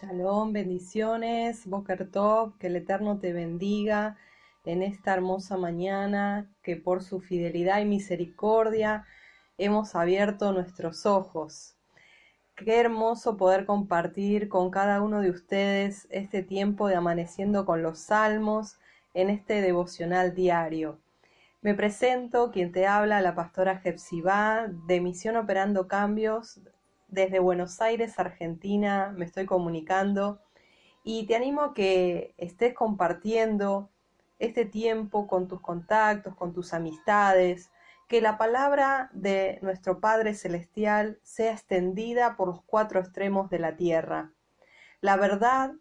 [0.00, 4.16] Shalom, bendiciones, Boker Tov, que el Eterno te bendiga
[4.64, 9.04] en esta hermosa mañana, que por su fidelidad y misericordia
[9.56, 11.76] hemos abierto nuestros ojos.
[12.56, 18.00] Qué hermoso poder compartir con cada uno de ustedes este tiempo de amaneciendo con los
[18.00, 18.78] salmos
[19.12, 20.98] en este devocional diario.
[21.62, 26.58] Me presento, quien te habla, la pastora Jepsibá, de Misión Operando Cambios
[27.14, 30.40] desde Buenos Aires, Argentina, me estoy comunicando
[31.04, 33.88] y te animo a que estés compartiendo
[34.40, 37.70] este tiempo con tus contactos, con tus amistades,
[38.08, 43.76] que la palabra de nuestro Padre Celestial sea extendida por los cuatro extremos de la
[43.76, 44.32] tierra.
[45.00, 45.72] La verdad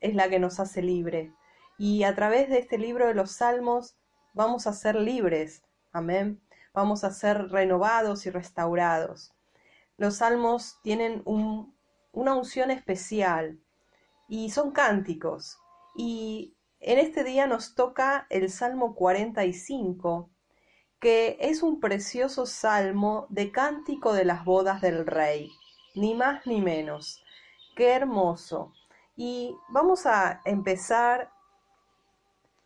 [0.00, 1.32] es la que nos hace libre
[1.78, 3.96] y a través de este libro de los Salmos
[4.34, 5.62] vamos a ser libres.
[5.90, 6.42] Amén.
[6.74, 9.32] Vamos a ser renovados y restaurados.
[10.02, 13.60] Los salmos tienen una unción especial
[14.26, 15.60] y son cánticos.
[15.94, 20.28] Y en este día nos toca el Salmo 45,
[20.98, 25.52] que es un precioso salmo de cántico de las bodas del rey,
[25.94, 27.22] ni más ni menos.
[27.76, 28.72] Qué hermoso.
[29.14, 31.30] Y vamos a empezar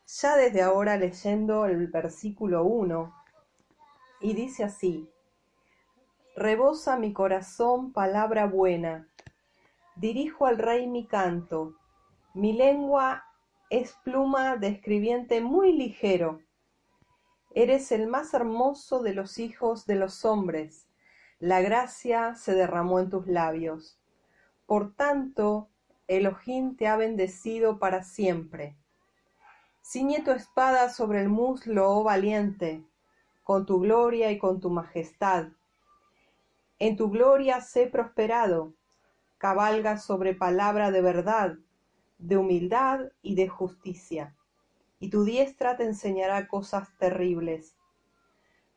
[0.06, 3.14] ya desde ahora leyendo el versículo 1
[4.22, 5.10] y dice así,
[6.38, 9.08] Rebosa mi corazón palabra buena.
[9.94, 11.76] Dirijo al rey mi canto.
[12.34, 13.24] Mi lengua
[13.70, 16.40] es pluma de escribiente muy ligero.
[17.54, 20.86] Eres el más hermoso de los hijos de los hombres.
[21.38, 23.98] La gracia se derramó en tus labios.
[24.66, 25.70] Por tanto,
[26.06, 28.76] Elohim te ha bendecido para siempre.
[29.82, 32.84] Ciñe tu espada sobre el muslo, oh valiente,
[33.42, 35.46] con tu gloria y con tu majestad
[36.78, 38.74] en tu gloria sé prosperado,
[39.38, 41.58] cabalga sobre palabra de verdad,
[42.18, 44.34] de humildad y de justicia,
[44.98, 47.76] y tu diestra te enseñará cosas terribles.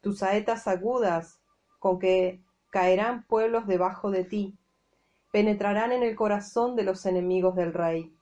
[0.02, 1.42] Tus saetas agudas,
[1.80, 4.58] con que caerán pueblos debajo de ti,
[5.32, 8.14] penetrarán en el corazón de los enemigos del rey.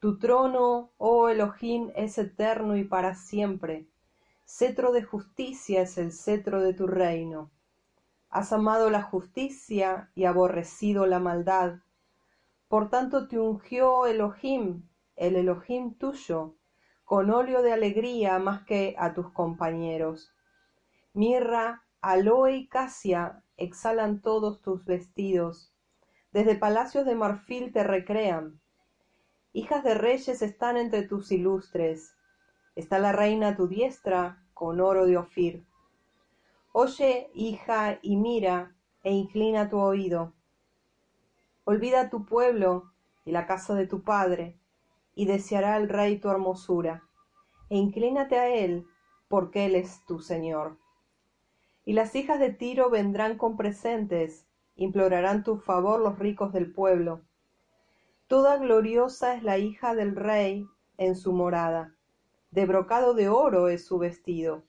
[0.00, 3.86] Tu trono, oh Elohim, es eterno y para siempre.
[4.44, 7.50] Cetro de justicia es el cetro de tu reino.
[8.34, 11.74] Has amado la justicia y aborrecido la maldad.
[12.66, 16.56] Por tanto te ungió Elohim, el Elohim tuyo,
[17.04, 20.34] con óleo de alegría más que a tus compañeros.
[21.12, 25.72] Mirra, aloe y casia exhalan todos tus vestidos.
[26.32, 28.60] Desde palacios de marfil te recrean.
[29.52, 32.16] Hijas de reyes están entre tus ilustres.
[32.74, 35.64] Está la reina a tu diestra con oro de Ofir.
[36.76, 38.74] Oye, hija, y mira,
[39.04, 40.32] e inclina tu oído.
[41.62, 42.90] Olvida tu pueblo
[43.24, 44.58] y la casa de tu padre,
[45.14, 47.04] y deseará el rey tu hermosura,
[47.70, 48.88] e inclínate a él,
[49.28, 50.76] porque él es tu Señor.
[51.84, 57.20] Y las hijas de Tiro vendrán con presentes, implorarán tu favor los ricos del pueblo.
[58.26, 60.66] Toda gloriosa es la hija del rey
[60.98, 61.94] en su morada,
[62.50, 64.64] de brocado de oro es su vestido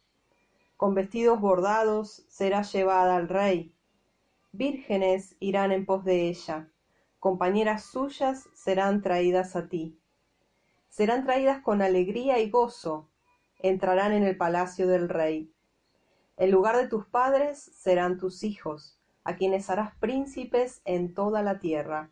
[0.77, 3.73] con vestidos bordados será llevada al rey.
[4.51, 6.69] Vírgenes irán en pos de ella,
[7.19, 9.97] compañeras suyas serán traídas a ti.
[10.89, 13.09] Serán traídas con alegría y gozo,
[13.59, 15.51] entrarán en el palacio del rey.
[16.37, 21.59] En lugar de tus padres serán tus hijos, a quienes harás príncipes en toda la
[21.59, 22.11] tierra.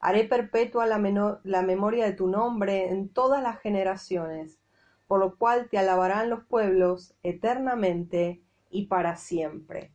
[0.00, 4.58] Haré perpetua la, la memoria de tu nombre en todas las generaciones
[5.06, 9.92] por lo cual te alabarán los pueblos eternamente y para siempre.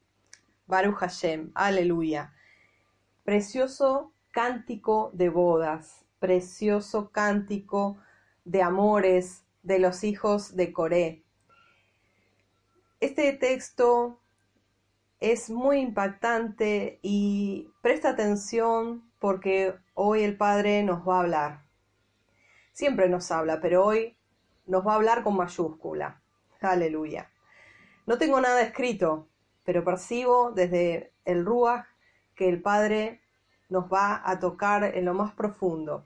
[0.67, 2.33] Baruch Hashem, aleluya.
[3.23, 7.97] Precioso cántico de bodas, precioso cántico
[8.45, 11.23] de amores de los hijos de Coré.
[12.99, 14.19] Este texto
[15.19, 21.65] es muy impactante y presta atención porque hoy el Padre nos va a hablar.
[22.73, 24.17] Siempre nos habla, pero hoy
[24.65, 26.21] nos va a hablar con mayúscula.
[26.61, 27.29] Aleluya.
[28.05, 29.27] No tengo nada escrito,
[29.63, 31.85] pero percibo desde el Ruach
[32.35, 33.21] que el Padre
[33.69, 36.05] nos va a tocar en lo más profundo.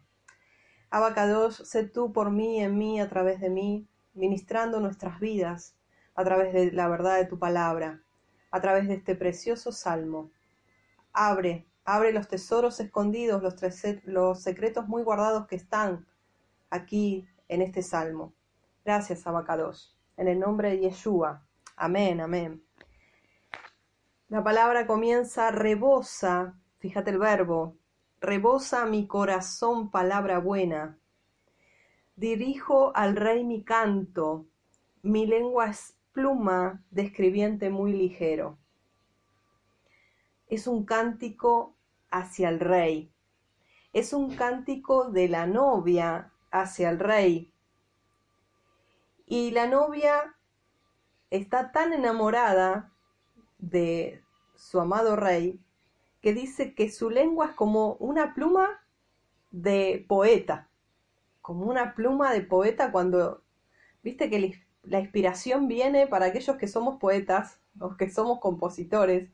[0.90, 5.75] Abacados, sé tú por mí, en mí, a través de mí, ministrando nuestras vidas,
[6.16, 8.01] a través de la verdad de tu palabra,
[8.51, 10.31] a través de este precioso salmo.
[11.12, 13.56] Abre, abre los tesoros escondidos, los,
[14.06, 16.06] los secretos muy guardados que están
[16.69, 18.34] aquí en este salmo.
[18.86, 19.98] Gracias, Abacados.
[20.16, 21.44] En el nombre de Yeshua.
[21.76, 22.64] Amén, amén.
[24.30, 27.78] La palabra comienza rebosa, fíjate el verbo,
[28.22, 31.00] rebosa mi corazón palabra buena.
[32.16, 34.46] Dirijo al rey mi canto,
[35.02, 38.60] mi lengua es pluma de escribiente muy ligero.
[40.48, 41.76] Es un cántico
[42.12, 43.12] hacia el rey.
[43.94, 47.52] Es un cántico de la novia hacia el rey.
[49.25, 50.36] Y la novia
[51.30, 52.92] está tan enamorada
[53.57, 54.22] de
[54.56, 55.60] su amado rey
[56.22, 58.81] que dice que su lengua es como una pluma
[59.51, 60.68] de poeta,
[61.42, 63.44] como una pluma de poeta cuando,
[64.04, 69.30] viste que la inspiración viene para aquellos que somos poetas o que somos compositores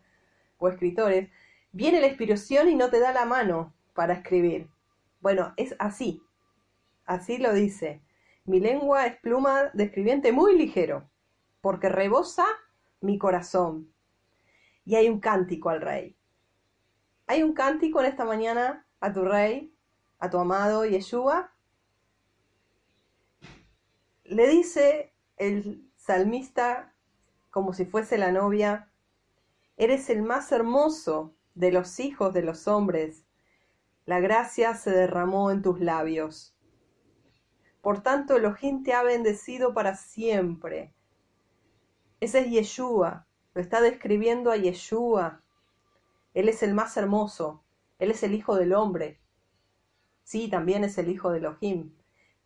[0.58, 1.30] o escritores,
[1.72, 4.70] viene la inspiración y no te da la mano para escribir.
[5.22, 6.22] Bueno, es así,
[7.06, 8.02] así lo dice.
[8.46, 11.10] Mi lengua es pluma de escribiente muy ligero,
[11.62, 12.46] porque rebosa
[13.00, 13.94] mi corazón.
[14.86, 16.16] Y hay un cántico al rey.
[17.28, 19.74] Hay un cántico en esta mañana a tu rey,
[20.20, 21.52] a tu amado Yeshua.
[24.24, 26.92] Le dice el salmista
[27.52, 28.90] como si fuese la novia,
[29.78, 33.26] eres el más hermoso de los hijos de los hombres.
[34.06, 36.51] La gracia se derramó en tus labios.
[37.82, 40.94] Por tanto, Elohim te ha bendecido para siempre.
[42.20, 45.42] Ese es Yeshua, lo está describiendo a Yeshua,
[46.34, 47.64] él es el más hermoso,
[48.00, 49.20] Él es el Hijo del Hombre.
[50.24, 51.94] Sí, también es el Hijo de Elohim,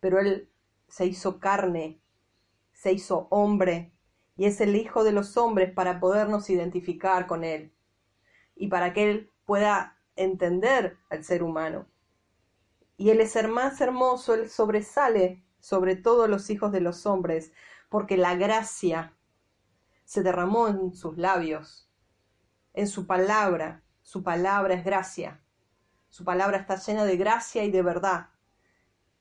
[0.00, 0.48] pero Él
[0.88, 2.00] se hizo carne,
[2.72, 3.92] se hizo hombre,
[4.36, 7.72] y es el Hijo de los hombres para podernos identificar con Él
[8.56, 11.86] y para que Él pueda entender al ser humano.
[12.96, 17.52] Y Él es el más hermoso, Él sobresale sobre todos los hijos de los hombres,
[17.88, 19.14] porque la gracia
[20.04, 21.86] se derramó en sus labios
[22.76, 23.82] en su palabra.
[24.02, 25.40] Su palabra es gracia.
[26.08, 28.28] Su palabra está llena de gracia y de verdad.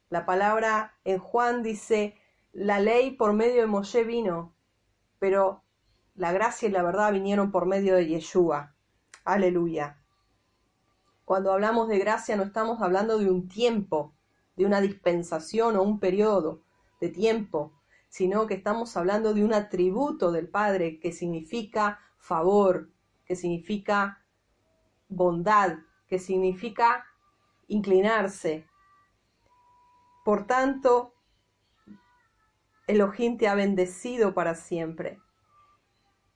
[0.10, 2.16] La palabra en Juan dice,
[2.51, 4.54] la ley por medio de Moshe vino,
[5.18, 5.63] pero
[6.13, 8.75] la gracia y la verdad vinieron por medio de Yeshua.
[9.24, 10.05] Aleluya.
[11.25, 14.13] Cuando hablamos de gracia no estamos hablando de un tiempo,
[14.56, 16.62] de una dispensación o un periodo
[17.01, 17.74] de tiempo,
[18.10, 22.89] sino que estamos hablando de un atributo del Padre que significa favor,
[23.25, 24.24] que significa
[25.10, 27.06] bondad, que significa
[27.68, 28.68] inclinarse.
[30.24, 31.16] Por tanto,
[32.86, 35.19] Elohim te ha bendecido para siempre.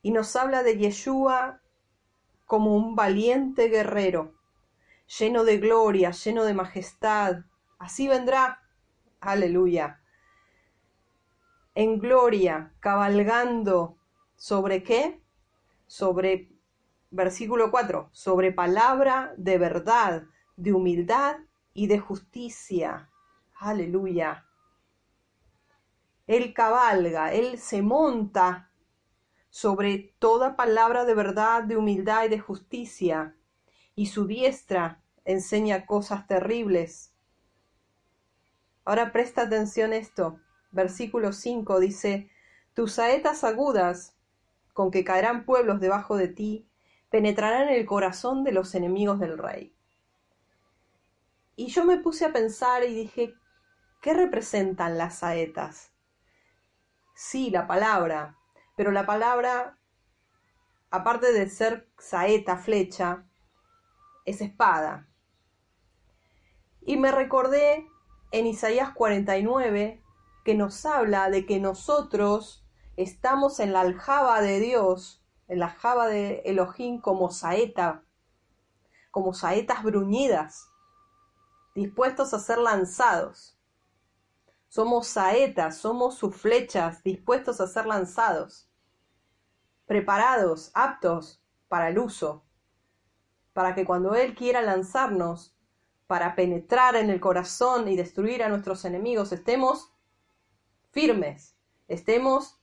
[0.01, 1.61] Y nos habla de Yeshua
[2.47, 4.33] como un valiente guerrero,
[5.17, 7.45] lleno de gloria, lleno de majestad.
[7.77, 8.61] Así vendrá.
[9.19, 10.01] Aleluya.
[11.75, 13.97] En gloria, cabalgando
[14.35, 15.21] sobre qué?
[15.87, 16.49] Sobre
[17.11, 18.09] Versículo 4.
[18.11, 20.23] Sobre palabra de verdad,
[20.55, 21.37] de humildad
[21.73, 23.09] y de justicia.
[23.57, 24.45] Aleluya.
[26.27, 28.69] Él cabalga, Él se monta
[29.49, 33.35] sobre toda palabra de verdad, de humildad y de justicia,
[33.99, 37.11] y su diestra enseña cosas terribles.
[38.85, 40.39] Ahora presta atención esto.
[40.71, 42.31] Versículo 5 dice,
[42.73, 44.15] Tus saetas agudas,
[44.71, 46.69] con que caerán pueblos debajo de ti,
[47.09, 49.75] penetrará en el corazón de los enemigos del rey.
[51.57, 53.33] Y yo me puse a pensar y dije,
[54.01, 55.91] ¿qué representan las saetas?
[57.15, 58.37] Sí, la palabra,
[58.77, 59.77] pero la palabra,
[60.89, 63.25] aparte de ser saeta, flecha,
[64.29, 65.07] es espada.
[66.81, 67.87] Y me recordé
[68.31, 70.03] en Isaías 49
[70.45, 72.65] que nos habla de que nosotros
[72.97, 75.19] estamos en la aljaba de Dios
[75.49, 78.03] en la java de Elohim como saeta,
[79.11, 80.69] como saetas bruñidas,
[81.73, 83.59] dispuestos a ser lanzados.
[84.67, 88.69] Somos saetas, somos sus flechas, dispuestos a ser lanzados,
[89.87, 92.45] preparados, aptos para el uso,
[93.59, 95.53] para que cuando Él quiera lanzarnos,
[96.07, 99.91] para penetrar en el corazón y destruir a nuestros enemigos, estemos
[100.91, 101.57] firmes,
[101.89, 102.57] estemos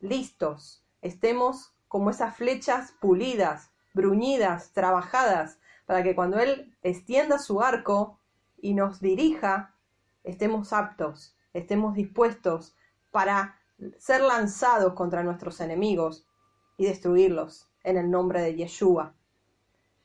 [0.00, 8.18] listos, estemos como esas flechas pulidas, bruñidas, trabajadas, para que cuando Él extienda su arco
[8.60, 9.76] y nos dirija,
[10.24, 12.74] estemos aptos, estemos dispuestos
[13.12, 13.60] para
[13.98, 16.26] ser lanzados contra nuestros enemigos
[16.76, 19.14] y destruirlos en el nombre de Yeshua.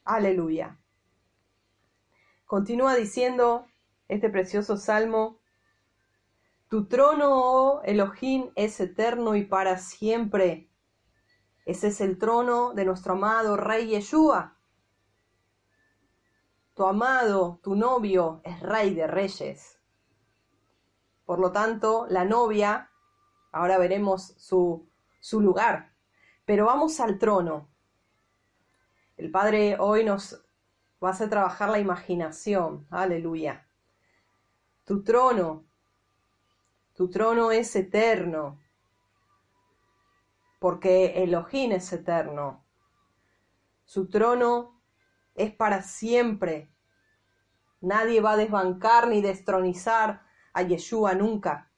[0.10, 0.80] Aleluya.
[2.46, 3.68] Continúa diciendo
[4.08, 5.40] este precioso salmo,
[6.68, 10.72] Tu trono, oh Elohim, es eterno y para siempre
[11.68, 14.58] ese es el trono de nuestro amado Rey Yeshua.
[16.74, 19.80] tu amado, tu novio, es rey de reyes.
[21.24, 22.90] Por lo tanto, la novia,
[23.52, 24.90] ahora veremos su,
[25.20, 25.94] su lugar,
[26.46, 27.70] pero vamos al trono.
[29.20, 30.42] El Padre hoy nos
[31.04, 33.68] va a hacer trabajar la imaginación, aleluya.
[34.86, 35.66] Tu trono,
[36.94, 38.62] tu trono es eterno,
[40.58, 42.64] porque Elohim es eterno.
[43.84, 44.82] Su trono
[45.36, 46.72] es para siempre.
[47.82, 50.22] Nadie va a desbancar ni destronizar
[50.54, 51.70] a Yeshua nunca.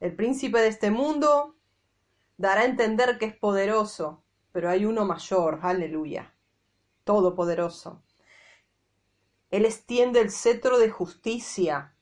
[0.00, 1.56] El príncipe de este mundo
[2.38, 6.34] dará a entender que es poderoso, pero hay uno mayor, aleluya,
[7.04, 8.02] todopoderoso.
[9.50, 11.94] Él extiende el cetro de justicia,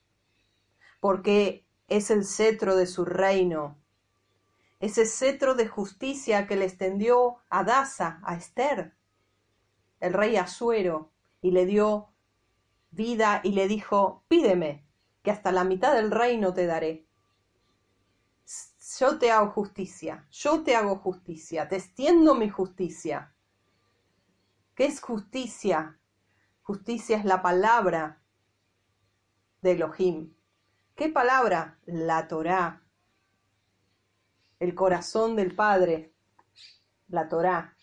[1.01, 3.77] porque es el cetro de su reino
[4.81, 8.93] ese cetro de justicia que le extendió a Daza, a Esther,
[10.01, 11.11] el rey Asuero,
[11.41, 12.09] y le dio
[12.91, 14.85] vida y le dijo, pídeme,
[15.23, 17.06] que hasta la mitad del reino te daré.
[18.99, 23.35] Yo te hago justicia, yo te hago justicia, te extiendo mi justicia.
[24.75, 25.99] ¿Qué es justicia?
[26.63, 28.23] Justicia es la palabra
[29.63, 30.35] de Elohim.
[30.95, 31.79] ¿Qué palabra?
[31.87, 32.87] La Torá
[34.59, 36.15] el corazón del Padre,
[37.09, 37.77] la Torá.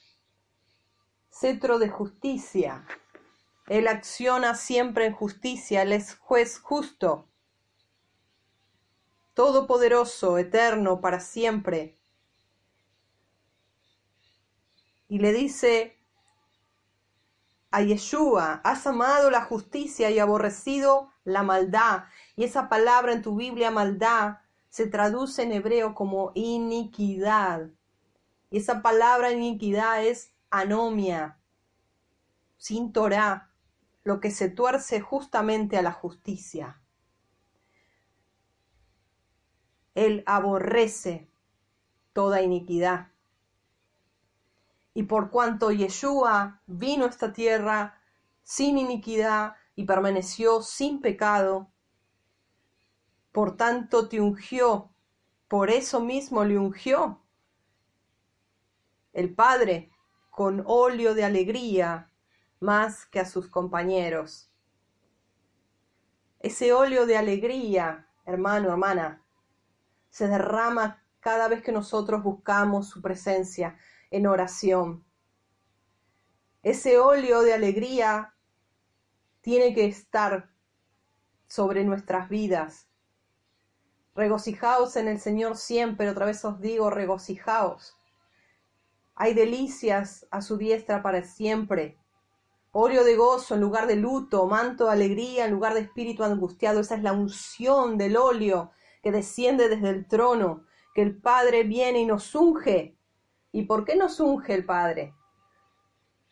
[1.29, 2.85] Cetro de justicia.
[3.67, 7.29] Él acciona siempre en justicia, Él es juez justo,
[9.33, 11.97] todopoderoso, eterno, para siempre.
[15.07, 15.97] Y le dice
[17.71, 22.03] a Yeshua, has amado la justicia y aborrecido la maldad.
[22.35, 24.37] Y esa palabra en tu Biblia, maldad,
[24.69, 27.69] se traduce en hebreo como iniquidad.
[28.49, 31.39] Y esa palabra iniquidad es anomia,
[32.57, 33.49] sin Torah,
[34.03, 36.82] lo que se tuerce justamente a la justicia.
[39.95, 41.29] Él aborrece
[42.13, 43.09] toda iniquidad.
[44.93, 47.99] Y por cuanto Yeshua vino a esta tierra
[48.43, 51.71] sin iniquidad y permaneció sin pecado,
[53.31, 54.91] por tanto te ungió,
[55.47, 57.21] por eso mismo le ungió.
[59.11, 59.91] El Padre
[60.29, 62.11] con óleo de alegría
[62.59, 64.51] más que a sus compañeros.
[66.39, 69.22] Ese óleo de alegría, hermano, hermana,
[70.13, 73.77] se derrama cada vez que nosotros buscamos su presencia
[74.11, 75.03] en oración.
[76.61, 78.33] Ese óleo de alegría
[79.41, 80.49] tiene que estar
[81.47, 82.87] sobre nuestras vidas
[84.15, 87.97] Regocijaos en el Señor siempre, otra vez os digo, regocijaos.
[89.15, 91.97] Hay delicias a su diestra para siempre.
[92.71, 96.79] Óleo de gozo en lugar de luto, manto de alegría en lugar de espíritu angustiado.
[96.79, 98.71] Esa es la unción del óleo
[99.03, 100.63] que desciende desde el trono,
[100.95, 102.97] que el Padre viene y nos unge.
[103.51, 105.13] ¿Y por qué nos unge el Padre?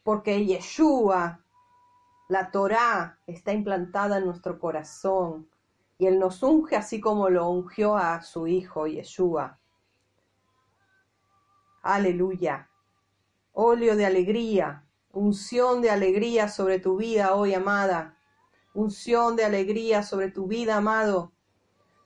[0.03, 1.43] Porque Yeshua,
[2.29, 5.49] la Torá, está implantada en nuestro corazón
[5.97, 9.59] y Él nos unge así como lo ungió a su Hijo Yeshua.
[11.83, 12.69] Aleluya.
[13.51, 18.17] Óleo de alegría, unción de alegría sobre tu vida hoy, amada.
[18.73, 21.33] Unción de alegría sobre tu vida, amado.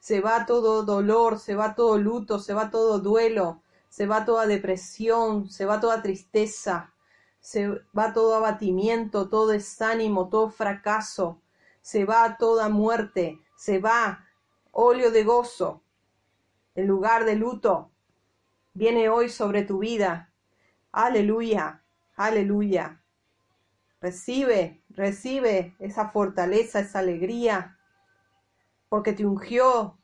[0.06, 4.46] Se va todo dolor, se va todo luto, se va todo duelo, se va toda
[4.46, 6.94] depresión, se va toda tristeza,
[7.40, 11.42] se va todo abatimiento, todo desánimo, todo fracaso,
[11.82, 14.28] se va toda muerte, se va
[14.72, 15.82] óleo de gozo
[16.76, 17.90] en lugar de luto.
[18.76, 20.32] Viene hoy sobre tu vida.
[20.92, 21.84] Aleluya,
[22.16, 23.02] aleluya.
[24.02, 27.75] Recibe, recibe esa fortaleza, esa alegría,
[28.96, 30.00] porque te ungió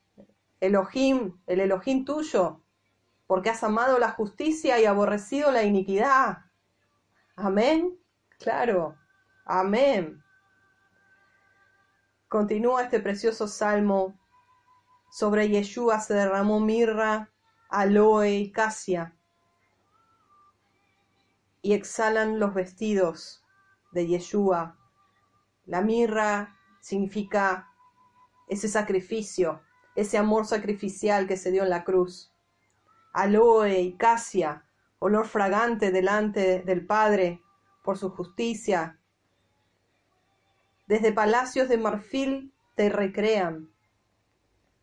[0.59, 2.61] Elohim, el Elohim tuyo,
[3.25, 6.39] porque has amado la justicia y aborrecido la iniquidad.
[7.37, 7.97] Amén.
[8.37, 8.97] Claro.
[9.45, 10.21] Amén.
[12.27, 14.19] Continúa este precioso salmo.
[15.09, 17.29] Sobre Yeshua se derramó mirra,
[17.69, 19.15] aloe y casia.
[21.61, 23.41] Y exhalan los vestidos
[23.93, 24.77] de Yeshua.
[25.65, 27.70] La mirra significa
[28.51, 29.61] ese sacrificio,
[29.95, 32.33] ese amor sacrificial que se dio en la cruz.
[33.13, 34.65] Aloe y casia,
[34.99, 37.41] olor fragante delante del Padre
[37.81, 38.99] por su justicia,
[40.91, 43.71] desde palacios de marfil te recrean.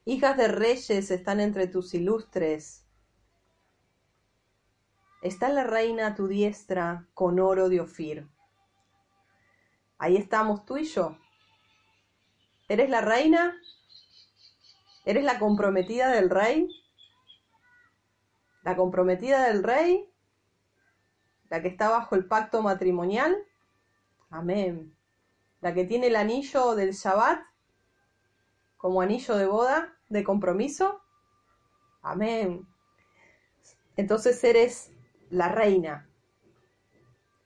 [0.06, 2.86] Hijas de reyes están entre tus ilustres.
[5.20, 8.26] Está la reina a tu diestra con oro de Ofir.
[9.98, 11.18] Ahí estamos tú y yo.
[12.68, 13.56] ¿Eres la reina?
[15.06, 16.68] ¿Eres la comprometida del rey?
[18.62, 20.06] ¿La comprometida del rey?
[21.48, 23.36] ¿La que está bajo el pacto matrimonial?
[24.28, 24.94] Amén.
[25.62, 27.40] ¿La que tiene el anillo del Shabbat
[28.76, 31.00] como anillo de boda, de compromiso?
[32.02, 32.68] Amén.
[33.96, 34.92] Entonces eres
[35.30, 36.06] la reina.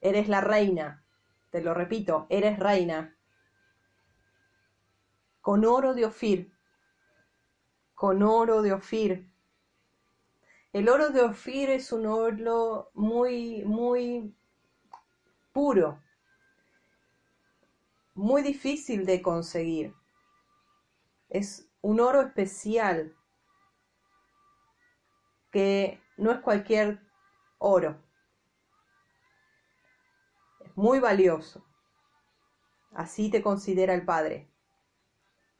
[0.01, 1.05] Eres la reina.
[1.49, 3.15] Te lo repito, eres reina.
[5.43, 6.53] Con oro de Ofir.
[7.95, 9.29] Con oro de Ofir.
[10.71, 14.33] El oro de Ofir es un oro muy, muy
[15.51, 16.01] puro,
[18.15, 19.93] muy difícil de conseguir.
[21.27, 23.13] Es un oro especial
[25.51, 27.05] que no es cualquier
[27.57, 28.01] oro.
[30.61, 31.65] Es muy valioso.
[32.93, 34.52] Así te considera el Padre.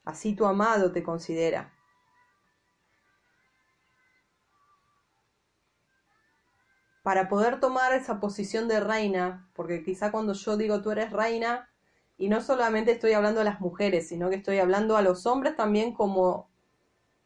[0.04, 1.72] Así tu amado te considera.
[7.02, 11.70] Para poder tomar esa posición de reina, porque quizá cuando yo digo tú eres reina,
[12.16, 15.56] y no solamente estoy hablando a las mujeres, sino que estoy hablando a los hombres
[15.56, 16.48] también como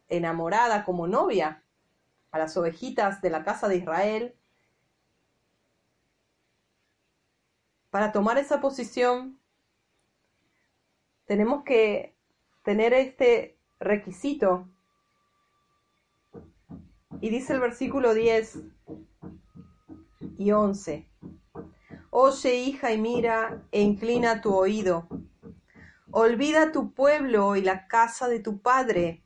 [0.08, 1.62] enamorada, como novia,
[2.30, 4.34] a las ovejitas de la casa de Israel,
[7.90, 9.38] para tomar esa posición
[11.26, 12.17] tenemos que
[12.68, 14.68] tener este requisito.
[17.22, 18.58] Y dice el versículo 10
[20.36, 21.08] y 11.
[22.10, 25.08] Oye, hija, y mira, e inclina tu oído.
[26.10, 29.24] Olvida tu pueblo y la casa de tu padre,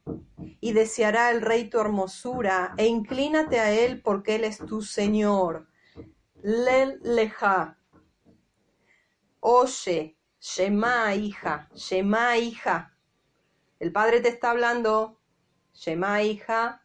[0.60, 5.66] y deseará el rey tu hermosura, e inclínate a él porque él es tu Señor.
[6.42, 7.76] Lel leja.
[9.40, 12.91] Oye, Shema, hija, Shema, hija.
[13.82, 15.18] El padre te está hablando,
[15.74, 16.84] Shema, hija.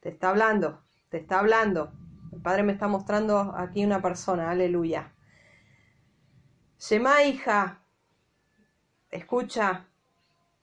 [0.00, 1.92] Te está hablando, te está hablando.
[2.32, 5.14] El padre me está mostrando aquí una persona, aleluya.
[6.80, 7.84] Shema, hija,
[9.12, 9.86] escucha,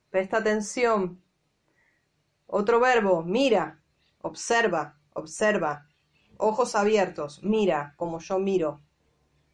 [0.09, 1.23] presta atención.
[2.45, 3.81] Otro verbo, mira,
[4.23, 5.87] observa, observa.
[6.35, 8.81] Ojos abiertos, mira como yo miro.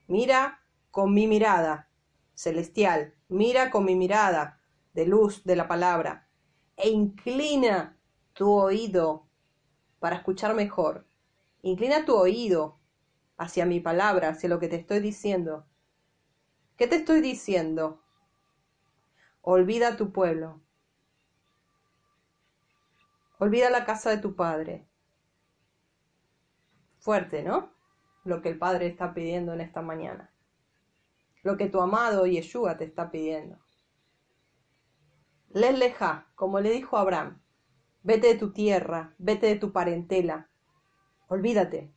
[0.07, 1.89] Mira con mi mirada
[2.33, 4.57] celestial, mira con mi mirada
[4.93, 6.27] de luz de la palabra
[6.75, 7.97] e inclina
[8.33, 9.27] tu oído
[9.99, 11.05] para escuchar mejor.
[11.61, 12.79] Inclina tu oído
[13.37, 15.65] hacia mi palabra, hacia lo que te estoy diciendo.
[16.77, 18.01] ¿Qué te estoy diciendo?
[19.41, 20.61] Olvida tu pueblo.
[23.37, 24.87] Olvida la casa de tu padre.
[26.99, 27.73] Fuerte, ¿no?
[28.23, 30.31] Lo que el Padre está pidiendo en esta mañana.
[31.41, 33.57] Lo que tu amado Yeshua te está pidiendo.
[35.53, 37.41] Les leja, como le dijo Abraham.
[38.03, 40.49] Vete de tu tierra, vete de tu parentela.
[41.27, 41.91] Olvídate.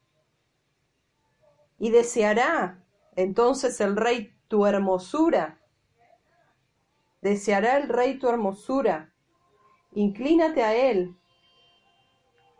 [1.79, 2.85] Y deseará
[3.17, 5.61] entonces el rey tu hermosura
[7.25, 9.11] deseará el rey tu hermosura.
[9.95, 11.17] Inclínate a él,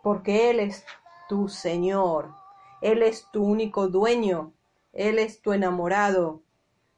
[0.01, 0.83] porque él es
[1.29, 2.33] tu Señor,
[2.81, 4.53] él es tu único dueño,
[4.91, 6.41] él es tu enamorado,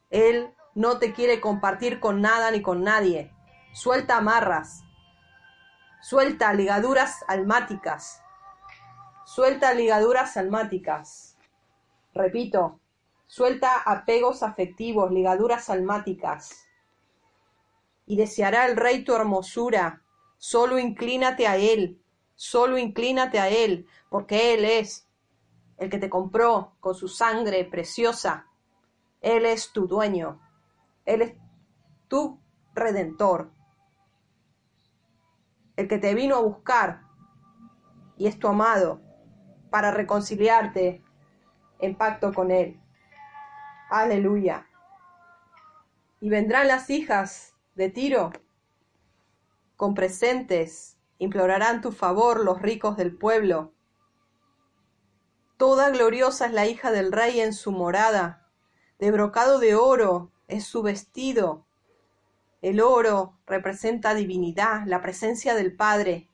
[0.10, 3.34] él no te quiere compartir con nada ni con nadie.
[3.74, 4.84] Suelta amarras,
[6.02, 8.22] suelta ligaduras almáticas,
[9.26, 11.38] suelta ligaduras almáticas.
[12.14, 12.80] Repito,
[13.28, 16.68] suelta apegos afectivos, ligaduras almáticas
[18.08, 20.02] y deseará el rey tu hermosura.
[20.38, 22.02] Solo inclínate a él,
[22.36, 25.08] solo inclínate a él, porque él es
[25.78, 28.48] el que te compró con su sangre preciosa.
[29.22, 30.40] Él es tu dueño,
[31.06, 31.34] él es
[32.08, 32.40] tu
[32.74, 33.52] redentor,
[35.78, 37.04] el que te vino a buscar
[38.18, 39.02] y es tu amado
[39.70, 41.04] para reconciliarte
[41.80, 42.82] en pacto con él.
[43.90, 44.68] Aleluya.
[46.20, 48.32] Y vendrán las hijas de Tiro.
[49.76, 53.74] Con presentes implorarán tu favor los ricos del pueblo.
[55.58, 58.48] Toda gloriosa es la hija del rey en su morada,
[59.00, 61.67] de brocado de oro es su vestido.
[62.68, 66.28] El oro representa divinidad, la presencia del Padre.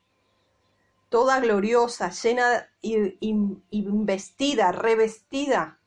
[1.09, 3.15] Toda gloriosa, llena y,
[4.03, 5.79] vestida, revestida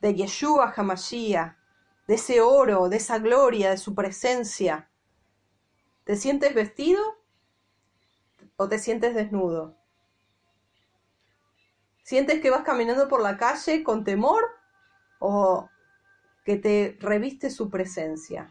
[0.00, 1.54] de Yeshua Hamashiach,
[2.06, 4.88] de ese oro, de esa gloria, de su presencia.
[6.04, 7.02] ¿Te sientes vestido
[8.56, 9.76] o te sientes desnudo?
[12.02, 14.44] ¿Sientes que vas caminando por la calle con temor
[15.18, 15.68] o
[16.46, 18.50] que te reviste su presencia.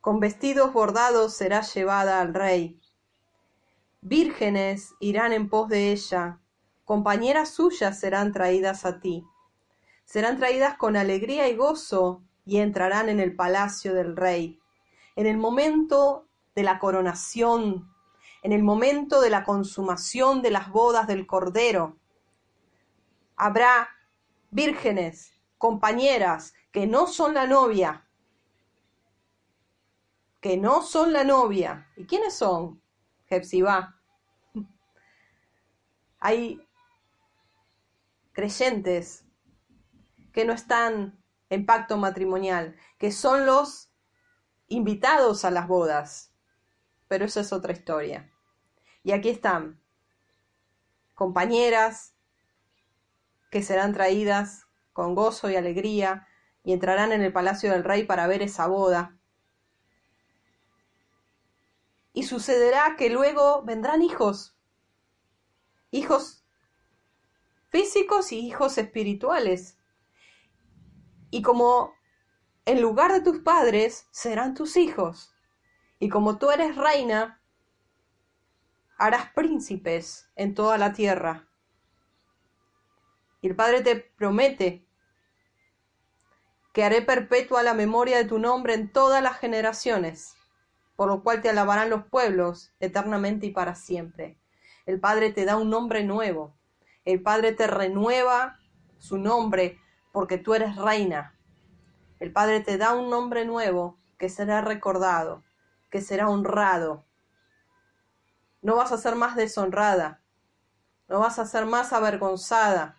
[0.00, 2.80] Con vestidos bordados será llevada al rey.
[4.00, 6.40] Vírgenes irán en pos de ella,
[6.86, 9.26] compañeras suyas serán traídas a ti.
[10.06, 14.58] Serán traídas con alegría y gozo y entrarán en el palacio del rey.
[15.16, 17.92] En el momento de la coronación,
[18.42, 21.98] en el momento de la consumación de las bodas del Cordero,
[23.36, 23.90] habrá
[24.50, 28.06] vírgenes, compañeras, que no son la novia,
[30.40, 31.88] que no son la novia.
[31.96, 32.82] ¿Y quiénes son?
[33.26, 34.00] Jepsibá.
[36.18, 36.66] Hay
[38.32, 39.24] creyentes
[40.32, 43.92] que no están en pacto matrimonial, que son los
[44.68, 46.32] invitados a las bodas.
[47.08, 48.30] Pero eso es otra historia.
[49.02, 49.80] Y aquí están
[51.14, 52.14] compañeras
[53.50, 56.26] que serán traídas con gozo y alegría
[56.62, 59.19] y entrarán en el palacio del rey para ver esa boda
[62.12, 64.56] y sucederá que luego vendrán hijos,
[65.90, 66.44] hijos
[67.68, 69.78] físicos y hijos espirituales.
[71.30, 71.94] Y como
[72.64, 75.34] en lugar de tus padres serán tus hijos,
[75.98, 77.40] y como tú eres reina,
[78.96, 81.48] harás príncipes en toda la tierra.
[83.40, 84.86] Y el Padre te promete
[86.72, 90.36] que haré perpetua la memoria de tu nombre en todas las generaciones
[91.00, 94.38] por lo cual te alabarán los pueblos eternamente y para siempre.
[94.84, 96.58] El Padre te da un nombre nuevo.
[97.06, 98.58] El Padre te renueva
[98.98, 99.78] su nombre
[100.12, 101.38] porque tú eres reina.
[102.18, 105.42] El Padre te da un nombre nuevo que será recordado,
[105.88, 107.06] que será honrado.
[108.60, 110.20] No vas a ser más deshonrada,
[111.08, 112.98] no vas a ser más avergonzada,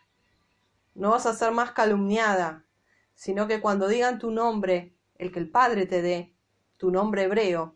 [0.95, 2.65] no vas a ser más calumniada,
[3.13, 6.35] sino que cuando digan tu nombre, el que el Padre te dé,
[6.77, 7.75] tu nombre hebreo,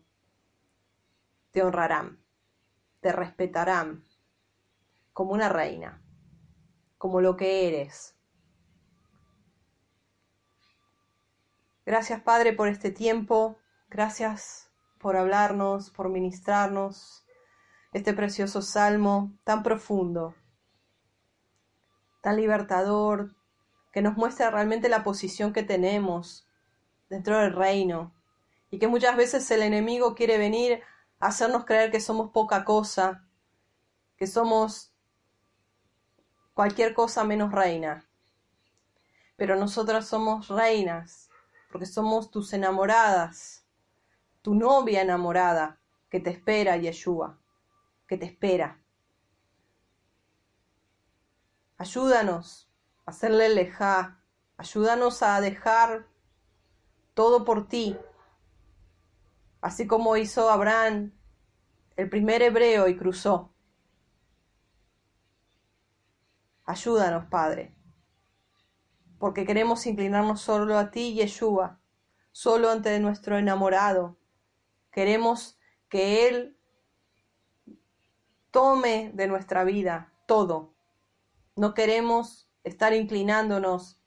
[1.56, 2.22] te honrarán,
[3.00, 4.04] te respetarán
[5.14, 6.02] como una reina,
[6.98, 8.14] como lo que eres.
[11.86, 13.56] Gracias Padre por este tiempo,
[13.88, 17.26] gracias por hablarnos, por ministrarnos
[17.94, 20.34] este precioso salmo tan profundo,
[22.20, 23.34] tan libertador,
[23.94, 26.46] que nos muestra realmente la posición que tenemos
[27.08, 28.14] dentro del reino
[28.70, 30.82] y que muchas veces el enemigo quiere venir
[31.18, 33.26] hacernos creer que somos poca cosa,
[34.16, 34.92] que somos
[36.54, 38.08] cualquier cosa menos reina.
[39.36, 41.28] Pero nosotras somos reinas,
[41.70, 43.66] porque somos tus enamoradas,
[44.42, 47.38] tu novia enamorada, que te espera, Yeshua,
[48.06, 48.80] que te espera.
[51.78, 52.70] Ayúdanos
[53.04, 54.22] a hacerle lejá,
[54.56, 56.06] ayúdanos a dejar
[57.12, 57.98] todo por ti,
[59.60, 61.12] así como hizo Abraham,
[61.96, 63.52] el primer hebreo, y cruzó.
[66.64, 67.74] Ayúdanos, Padre,
[69.18, 71.80] porque queremos inclinarnos solo a ti, Yeshua,
[72.32, 74.18] solo ante nuestro enamorado.
[74.90, 76.58] Queremos que Él
[78.50, 80.74] tome de nuestra vida todo.
[81.54, 84.00] No queremos estar inclinándonos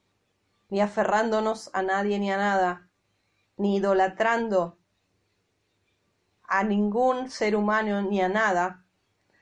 [0.70, 2.90] ni aferrándonos a nadie ni a nada,
[3.58, 4.79] ni idolatrando
[6.50, 8.84] a ningún ser humano ni a nada,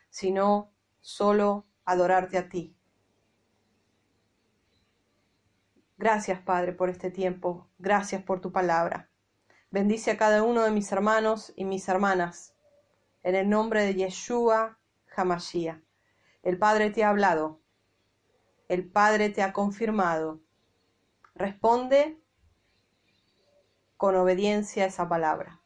[0.10, 2.76] sino solo adorarte a ti.
[5.98, 7.70] Gracias, Padre, por este tiempo.
[7.80, 9.10] Gracias por tu palabra.
[9.72, 12.54] Bendice a cada uno de mis hermanos y mis hermanas.
[13.24, 14.78] En el nombre de Yeshua
[15.16, 15.82] Hamashiach.
[16.44, 17.62] El Padre te ha hablado.
[18.68, 20.42] El Padre te ha confirmado.
[21.36, 22.22] Responde
[23.96, 25.62] con obediencia a esa palabra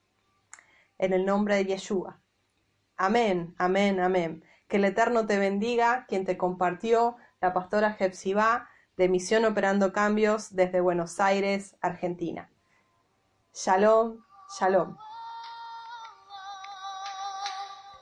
[1.01, 2.21] en el nombre de Yeshua.
[2.95, 4.43] Amén, amén, amén.
[4.67, 10.55] Que el Eterno te bendiga, quien te compartió la pastora Jepsibá de Misión Operando Cambios
[10.55, 12.51] desde Buenos Aires, Argentina.
[13.51, 14.23] Shalom,
[14.57, 14.95] shalom.